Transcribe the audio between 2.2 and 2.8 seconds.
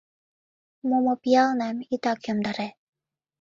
йомдаре